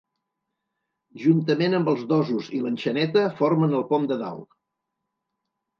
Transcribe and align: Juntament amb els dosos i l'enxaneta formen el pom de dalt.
Juntament 1.25 1.75
amb 1.81 1.93
els 1.93 2.07
dosos 2.13 2.49
i 2.61 2.65
l'enxaneta 2.65 3.27
formen 3.43 3.79
el 3.83 3.87
pom 3.95 4.13
de 4.15 4.23
dalt. 4.27 4.53